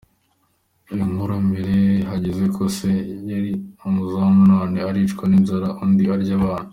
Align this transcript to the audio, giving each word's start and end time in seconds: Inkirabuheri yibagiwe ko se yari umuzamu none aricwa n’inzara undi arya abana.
Inkirabuheri 0.93 1.77
yibagiwe 1.93 2.43
ko 2.55 2.63
se 2.77 2.89
yari 3.31 3.51
umuzamu 3.87 4.39
none 4.51 4.77
aricwa 4.89 5.23
n’inzara 5.27 5.67
undi 5.83 6.05
arya 6.15 6.35
abana. 6.39 6.69